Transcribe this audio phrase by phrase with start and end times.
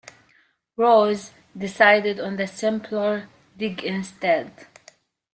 [0.77, 4.65] Rose decided on the simpler Digg instead.